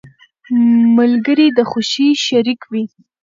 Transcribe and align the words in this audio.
•ملګری 0.97 1.47
د 1.57 1.59
خوښۍ 1.69 2.09
شریك 2.25 2.61
وي. 2.71 2.83